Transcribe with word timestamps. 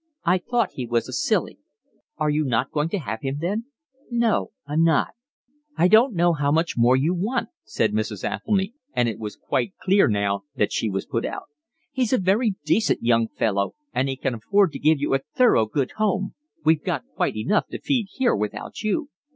"I 0.25 0.39
thought 0.39 0.71
he 0.71 0.87
was 0.87 1.07
a 1.07 1.13
silly." 1.13 1.59
"Aren't 2.17 2.33
you 2.33 2.65
going 2.71 2.89
to 2.89 2.97
have 2.97 3.21
him 3.21 3.37
then?" 3.39 3.65
"No, 4.09 4.49
I'm 4.65 4.81
not." 4.83 5.09
"I 5.77 5.87
don't 5.87 6.15
know 6.15 6.33
how 6.33 6.51
much 6.51 6.73
more 6.75 6.95
you 6.97 7.13
want," 7.13 7.49
said 7.65 7.91
Mrs. 7.93 8.23
Athelny, 8.27 8.73
and 8.95 9.07
it 9.07 9.19
was 9.19 9.35
quite 9.35 9.75
clear 9.77 10.07
now 10.07 10.45
that 10.55 10.73
she 10.73 10.89
was 10.89 11.05
put 11.05 11.23
out. 11.23 11.49
"He's 11.91 12.13
a 12.13 12.17
very 12.17 12.55
decent 12.65 13.03
young 13.03 13.27
fellow 13.27 13.75
and 13.93 14.09
he 14.09 14.17
can 14.17 14.33
afford 14.33 14.71
to 14.71 14.79
give 14.79 14.99
you 14.99 15.13
a 15.13 15.19
thorough 15.19 15.67
good 15.67 15.91
home. 15.97 16.33
We've 16.65 16.83
got 16.83 17.05
quite 17.15 17.35
enough 17.35 17.67
to 17.67 17.79
feed 17.79 18.07
here 18.11 18.35
without 18.35 18.81
you. 18.81 19.09